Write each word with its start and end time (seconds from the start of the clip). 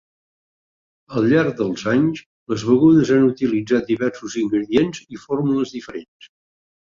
Al 1.19 1.27
llarg 1.33 1.51
dels 1.59 1.83
anys, 1.91 2.21
les 2.53 2.63
begudes 2.69 3.11
han 3.17 3.27
utilitzat 3.27 3.91
diversos 3.93 4.37
ingredients 4.45 5.03
i 5.17 5.21
fórmules 5.27 5.75
diferents. 5.77 6.31